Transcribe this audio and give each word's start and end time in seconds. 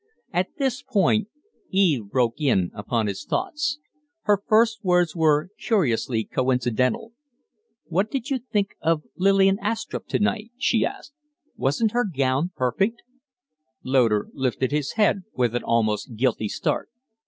At 0.33 0.47
this 0.57 0.81
point 0.81 1.27
Eve 1.69 2.09
broke 2.09 2.41
in 2.41 2.71
upon 2.73 3.05
his 3.05 3.23
thoughts. 3.23 3.77
Her 4.23 4.41
first 4.47 4.83
words 4.83 5.15
were 5.15 5.49
curiously 5.59 6.23
coincidental. 6.23 7.13
"What 7.85 8.09
did 8.09 8.31
you 8.31 8.39
think 8.39 8.69
of 8.81 9.03
Lillian 9.15 9.59
Astrupp 9.61 10.07
to 10.07 10.17
night?" 10.17 10.53
she 10.57 10.83
asked. 10.83 11.13
"Wasn't 11.55 11.91
her 11.91 12.03
gown 12.03 12.49
perfect?" 12.55 13.03
Loder 13.83 14.29
lifted 14.33 14.71
his 14.71 14.93
head 14.93 15.21
with 15.35 15.53
an 15.53 15.61
almost 15.63 16.15
guilty 16.15 16.49
start. 16.49 16.89